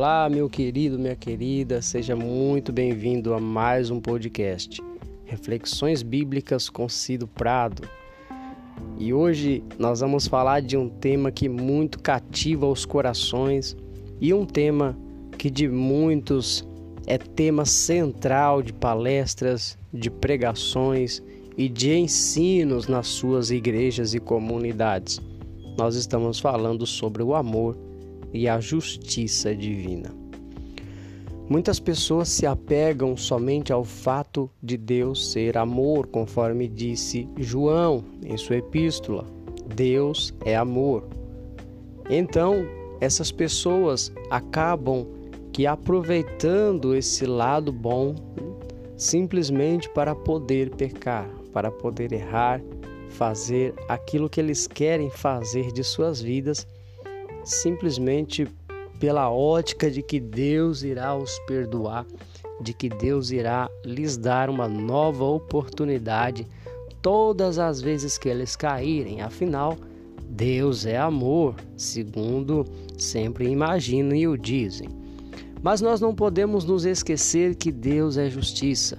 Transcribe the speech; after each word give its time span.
Olá, 0.00 0.28
meu 0.30 0.48
querido, 0.48 0.96
minha 0.96 1.16
querida, 1.16 1.82
seja 1.82 2.14
muito 2.14 2.72
bem-vindo 2.72 3.34
a 3.34 3.40
mais 3.40 3.90
um 3.90 4.00
podcast, 4.00 4.80
Reflexões 5.24 6.04
Bíblicas 6.04 6.70
com 6.70 6.88
Cido 6.88 7.26
Prado. 7.26 7.82
E 8.96 9.12
hoje 9.12 9.60
nós 9.76 9.98
vamos 9.98 10.28
falar 10.28 10.62
de 10.62 10.76
um 10.76 10.88
tema 10.88 11.32
que 11.32 11.48
muito 11.48 11.98
cativa 11.98 12.64
os 12.64 12.86
corações 12.86 13.76
e 14.20 14.32
um 14.32 14.46
tema 14.46 14.96
que 15.36 15.50
de 15.50 15.66
muitos 15.66 16.64
é 17.04 17.18
tema 17.18 17.64
central 17.64 18.62
de 18.62 18.72
palestras, 18.72 19.76
de 19.92 20.08
pregações 20.12 21.20
e 21.56 21.68
de 21.68 21.92
ensinos 21.92 22.86
nas 22.86 23.08
suas 23.08 23.50
igrejas 23.50 24.14
e 24.14 24.20
comunidades. 24.20 25.20
Nós 25.76 25.96
estamos 25.96 26.38
falando 26.38 26.86
sobre 26.86 27.20
o 27.20 27.34
amor 27.34 27.87
e 28.32 28.48
a 28.48 28.60
justiça 28.60 29.54
divina. 29.54 30.14
Muitas 31.48 31.80
pessoas 31.80 32.28
se 32.28 32.44
apegam 32.44 33.16
somente 33.16 33.72
ao 33.72 33.82
fato 33.82 34.50
de 34.62 34.76
Deus 34.76 35.32
ser 35.32 35.56
amor, 35.56 36.06
conforme 36.06 36.68
disse 36.68 37.26
João 37.38 38.04
em 38.22 38.36
sua 38.36 38.56
epístola. 38.56 39.24
Deus 39.74 40.34
é 40.44 40.54
amor. 40.54 41.08
Então, 42.10 42.66
essas 43.00 43.32
pessoas 43.32 44.12
acabam 44.30 45.06
que 45.52 45.66
aproveitando 45.66 46.94
esse 46.94 47.24
lado 47.24 47.72
bom 47.72 48.14
simplesmente 48.96 49.88
para 49.88 50.14
poder 50.14 50.70
pecar, 50.74 51.28
para 51.52 51.70
poder 51.70 52.12
errar, 52.12 52.60
fazer 53.08 53.72
aquilo 53.88 54.28
que 54.28 54.40
eles 54.40 54.66
querem 54.66 55.08
fazer 55.08 55.72
de 55.72 55.82
suas 55.82 56.20
vidas 56.20 56.66
simplesmente 57.44 58.46
pela 58.98 59.30
ótica 59.30 59.90
de 59.90 60.02
que 60.02 60.18
Deus 60.18 60.82
irá 60.82 61.16
os 61.16 61.38
perdoar, 61.40 62.06
de 62.60 62.74
que 62.74 62.88
Deus 62.88 63.30
irá 63.30 63.70
lhes 63.84 64.16
dar 64.16 64.50
uma 64.50 64.68
nova 64.68 65.24
oportunidade 65.24 66.46
todas 67.00 67.58
as 67.58 67.80
vezes 67.80 68.18
que 68.18 68.28
eles 68.28 68.56
caírem. 68.56 69.22
Afinal, 69.22 69.76
Deus 70.28 70.84
é 70.84 70.98
amor, 70.98 71.54
segundo 71.76 72.64
sempre 72.98 73.48
imaginam 73.48 74.14
e 74.14 74.26
o 74.26 74.36
dizem. 74.36 74.88
Mas 75.62 75.80
nós 75.80 76.00
não 76.00 76.14
podemos 76.14 76.64
nos 76.64 76.84
esquecer 76.84 77.54
que 77.54 77.72
Deus 77.72 78.16
é 78.16 78.28
justiça. 78.28 78.98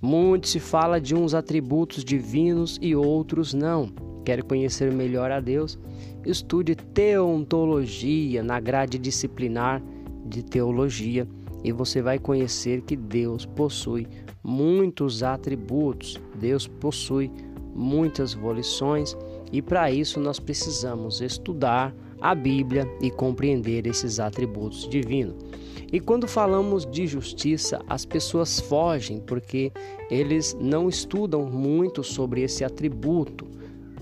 Muito 0.00 0.48
se 0.48 0.60
fala 0.60 1.00
de 1.00 1.14
uns 1.14 1.34
atributos 1.34 2.04
divinos 2.04 2.78
e 2.80 2.94
outros 2.94 3.52
não. 3.52 3.92
Quer 4.28 4.42
conhecer 4.42 4.92
melhor 4.92 5.30
a 5.30 5.40
Deus? 5.40 5.78
Estude 6.22 6.74
teontologia 6.74 8.42
na 8.42 8.60
grade 8.60 8.98
disciplinar 8.98 9.82
de 10.26 10.42
teologia 10.42 11.26
e 11.64 11.72
você 11.72 12.02
vai 12.02 12.18
conhecer 12.18 12.82
que 12.82 12.94
Deus 12.94 13.46
possui 13.46 14.06
muitos 14.44 15.22
atributos, 15.22 16.20
Deus 16.38 16.66
possui 16.66 17.30
muitas 17.74 18.34
volições 18.34 19.16
e 19.50 19.62
para 19.62 19.90
isso 19.90 20.20
nós 20.20 20.38
precisamos 20.38 21.22
estudar 21.22 21.94
a 22.20 22.34
Bíblia 22.34 22.86
e 23.00 23.10
compreender 23.10 23.86
esses 23.86 24.20
atributos 24.20 24.86
divinos. 24.90 25.36
E 25.90 25.98
quando 25.98 26.28
falamos 26.28 26.84
de 26.84 27.06
justiça, 27.06 27.80
as 27.88 28.04
pessoas 28.04 28.60
fogem 28.60 29.20
porque 29.20 29.72
eles 30.10 30.54
não 30.60 30.86
estudam 30.86 31.46
muito 31.46 32.04
sobre 32.04 32.42
esse 32.42 32.62
atributo. 32.62 33.47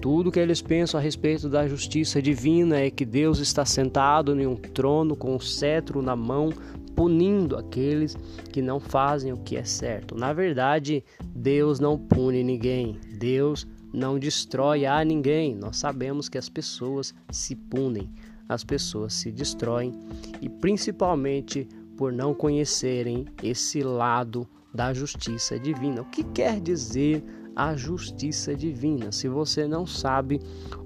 Tudo 0.01 0.31
que 0.31 0.39
eles 0.39 0.61
pensam 0.63 1.01
a 1.01 1.03
respeito 1.03 1.49
da 1.49 1.67
justiça 1.67 2.21
divina 2.21 2.79
é 2.79 2.91
que 2.91 3.05
Deus 3.05 3.39
está 3.39 3.65
sentado 3.65 4.39
em 4.39 4.47
um 4.47 4.55
trono 4.55 5.17
com 5.17 5.35
um 5.35 5.41
cetro 5.41 6.03
na 6.03 6.15
mão, 6.15 6.51
punindo 6.95 7.57
aqueles 7.57 8.17
que 8.53 8.63
não 8.63 8.79
fazem 8.79 9.33
o 9.33 9.37
que 9.37 9.57
é 9.57 9.65
certo. 9.65 10.15
Na 10.15 10.33
verdade, 10.33 11.05
Deus 11.25 11.81
não 11.81 11.99
pune 11.99 12.43
ninguém. 12.43 12.99
Deus 13.19 13.67
não 13.93 14.19
destrói 14.19 14.87
a 14.87 15.05
ninguém. 15.05 15.55
Nós 15.55 15.79
sabemos 15.79 16.29
que 16.29 16.39
as 16.39 16.49
pessoas 16.49 17.15
se 17.31 17.55
punem, 17.55 18.11
as 18.49 18.63
pessoas 18.63 19.15
se 19.15 19.33
destroem 19.33 19.93
e 20.41 20.49
principalmente 20.49 21.67
por 21.97 22.13
não 22.13 22.35
conhecerem 22.35 23.25
esse 23.43 23.83
lado 23.83 24.47
da 24.73 24.93
justiça 24.93 25.59
divina. 25.59 26.03
O 26.03 26.05
que 26.05 26.23
quer 26.23 26.61
dizer 26.61 27.25
a 27.57 27.75
justiça 27.75 28.55
divina. 28.55 29.11
Se 29.11 29.29
você 29.29 29.67
não 29.67 29.87
sabe, 29.87 30.43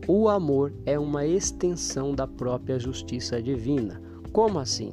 o 0.06 0.28
amor 0.28 0.72
é 0.86 0.96
uma 0.96 1.26
extensão 1.26 2.14
da 2.14 2.28
própria 2.28 2.78
justiça 2.78 3.42
divina. 3.42 4.00
Como 4.32 4.60
assim? 4.60 4.92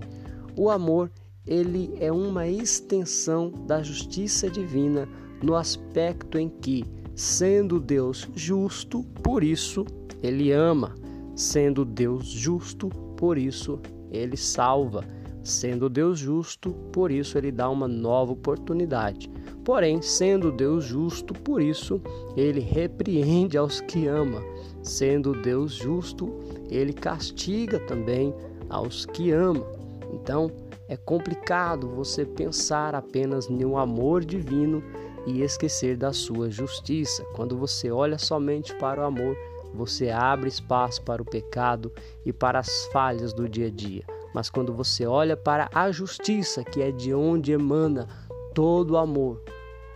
O 0.55 0.71
amor, 0.71 1.11
ele 1.45 1.93
é 1.99 2.11
uma 2.11 2.47
extensão 2.47 3.51
da 3.67 3.83
justiça 3.83 4.49
divina 4.49 5.07
no 5.43 5.55
aspecto 5.55 6.39
em 6.39 6.49
que, 6.49 6.83
sendo 7.15 7.79
Deus 7.79 8.27
justo, 8.35 9.03
por 9.21 9.43
isso 9.43 9.85
ele 10.23 10.51
ama. 10.51 10.95
Sendo 11.35 11.85
Deus 11.85 12.25
justo, 12.25 12.89
por 13.15 13.37
isso 13.37 13.79
ele 14.11 14.35
salva. 14.35 15.05
Sendo 15.47 15.87
Deus 15.87 16.19
justo, 16.19 16.73
por 16.91 17.09
isso 17.09 17.37
ele 17.37 17.53
dá 17.53 17.69
uma 17.69 17.87
nova 17.87 18.33
oportunidade. 18.33 19.31
Porém, 19.63 20.01
sendo 20.01 20.51
Deus 20.51 20.83
justo, 20.83 21.33
por 21.33 21.61
isso 21.61 22.01
ele 22.35 22.59
repreende 22.59 23.57
aos 23.57 23.79
que 23.79 24.07
ama. 24.07 24.43
Sendo 24.83 25.31
Deus 25.31 25.71
justo, 25.71 26.37
ele 26.69 26.91
castiga 26.91 27.79
também 27.79 28.35
aos 28.69 29.05
que 29.05 29.31
ama. 29.31 29.65
Então, 30.11 30.51
é 30.89 30.97
complicado 30.97 31.87
você 31.95 32.25
pensar 32.25 32.93
apenas 32.93 33.47
no 33.47 33.77
amor 33.77 34.25
divino 34.25 34.83
e 35.25 35.43
esquecer 35.43 35.95
da 35.95 36.11
sua 36.11 36.49
justiça. 36.51 37.23
Quando 37.33 37.57
você 37.57 37.89
olha 37.89 38.17
somente 38.17 38.75
para 38.75 38.99
o 39.01 39.05
amor, 39.05 39.37
você 39.73 40.09
abre 40.09 40.49
espaço 40.49 41.01
para 41.03 41.21
o 41.21 41.25
pecado 41.25 41.89
e 42.25 42.33
para 42.33 42.59
as 42.59 42.85
falhas 42.91 43.31
do 43.31 43.47
dia 43.47 43.67
a 43.67 43.71
dia. 43.71 44.16
Mas 44.37 44.51
quando 44.51 44.71
você 44.71 45.03
olha 45.03 45.35
para 45.35 45.67
a 45.73 45.91
justiça, 45.91 46.63
que 46.63 46.79
é 46.79 46.91
de 46.91 47.11
onde 47.11 47.53
emana 47.53 48.07
todo 48.53 48.91
o 48.91 48.97
amor, 48.97 49.41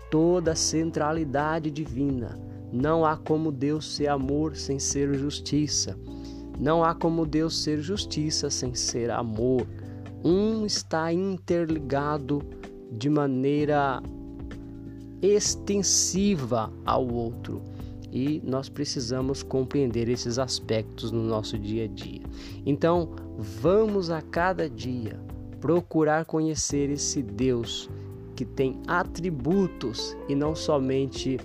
toda 0.10 0.54
a 0.54 0.56
centralidade 0.56 1.70
divina. 1.70 2.40
Não 2.74 3.06
há 3.06 3.16
como 3.16 3.52
Deus 3.52 3.94
ser 3.94 4.08
amor 4.08 4.56
sem 4.56 4.80
ser 4.80 5.14
justiça. 5.14 5.96
Não 6.60 6.84
há 6.84 6.96
como 6.96 7.24
Deus 7.24 7.62
ser 7.62 7.82
justiça 7.82 8.50
sem 8.50 8.74
ser 8.74 9.12
amor. 9.12 9.68
Um 10.26 10.66
está 10.66 11.14
interligado 11.14 12.42
de 12.92 13.12
maneira 13.12 14.02
extensiva 15.22 16.74
ao 16.84 17.08
outro 17.08 17.62
e 18.12 18.42
nós 18.44 18.70
precisamos 18.70 19.44
compreender 19.44 20.10
esses 20.10 20.40
aspectos 20.40 21.12
no 21.12 21.22
nosso 21.22 21.60
dia 21.60 21.86
a 21.86 21.88
dia. 21.88 22.24
Então, 22.66 23.10
vamos 23.42 24.12
a 24.12 24.22
cada 24.22 24.70
dia 24.70 25.20
procurar 25.60 26.26
conhecer 26.26 26.90
esse 26.90 27.22
Deus 27.24 27.90
que 28.36 28.46
tem 28.46 28.80
atributos 28.88 30.16
e 30.30 30.36
não 30.36 30.56
somente 30.56 31.40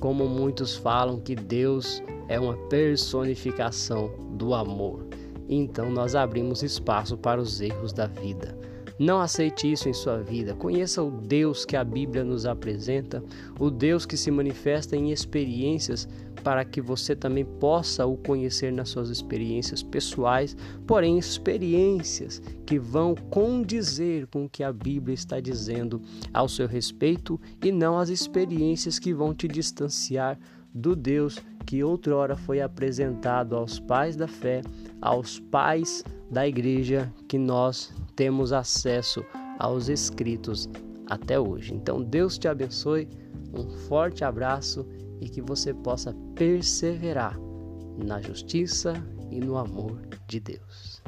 como 0.00 0.26
muitos 0.26 0.74
falam 0.74 1.20
que 1.20 1.34
Deus 1.36 2.02
é 2.28 2.40
uma 2.40 2.56
personificação 2.68 4.10
do 4.32 4.54
amor. 4.54 5.06
Então 5.48 5.90
nós 5.90 6.14
abrimos 6.14 6.62
espaço 6.62 7.16
para 7.16 7.40
os 7.40 7.60
erros 7.60 7.92
da 7.92 8.06
vida. 8.06 8.58
Não 8.98 9.20
aceite 9.20 9.70
isso 9.70 9.88
em 9.88 9.92
sua 9.92 10.18
vida. 10.18 10.54
Conheça 10.54 11.02
o 11.02 11.10
Deus 11.10 11.64
que 11.64 11.76
a 11.76 11.84
Bíblia 11.84 12.24
nos 12.24 12.46
apresenta, 12.46 13.22
o 13.58 13.70
Deus 13.70 14.06
que 14.06 14.16
se 14.16 14.30
manifesta 14.30 14.96
em 14.96 15.10
experiências 15.10 16.08
para 16.42 16.64
que 16.64 16.80
você 16.80 17.14
também 17.14 17.44
possa 17.44 18.04
o 18.06 18.16
conhecer 18.16 18.72
nas 18.72 18.88
suas 18.88 19.08
experiências 19.08 19.82
pessoais, 19.82 20.56
porém 20.86 21.18
experiências 21.18 22.42
que 22.66 22.78
vão 22.78 23.14
condizer 23.14 24.26
com 24.26 24.44
o 24.44 24.48
que 24.48 24.62
a 24.62 24.72
Bíblia 24.72 25.14
está 25.14 25.40
dizendo 25.40 26.00
ao 26.32 26.48
seu 26.48 26.66
respeito 26.66 27.40
e 27.62 27.70
não 27.70 27.98
as 27.98 28.08
experiências 28.08 28.98
que 28.98 29.14
vão 29.14 29.34
te 29.34 29.46
distanciar 29.46 30.38
do 30.74 30.96
Deus 30.96 31.38
que 31.66 31.84
outrora 31.84 32.36
foi 32.36 32.60
apresentado 32.60 33.56
aos 33.56 33.78
pais 33.78 34.16
da 34.16 34.26
fé, 34.26 34.62
aos 35.00 35.38
pais 35.38 36.04
da 36.30 36.46
igreja 36.46 37.12
que 37.28 37.38
nós 37.38 37.92
temos 38.16 38.52
acesso 38.52 39.24
aos 39.58 39.88
escritos 39.88 40.68
até 41.06 41.38
hoje. 41.38 41.74
Então 41.74 42.02
Deus 42.02 42.38
te 42.38 42.48
abençoe, 42.48 43.08
um 43.52 43.68
forte 43.68 44.24
abraço 44.24 44.86
e 45.22 45.28
que 45.28 45.40
você 45.40 45.72
possa 45.72 46.12
perseverar 46.34 47.38
na 48.04 48.20
justiça 48.20 48.92
e 49.30 49.38
no 49.38 49.56
amor 49.56 50.00
de 50.26 50.40
Deus. 50.40 51.00